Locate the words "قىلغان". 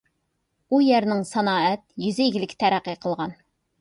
3.05-3.37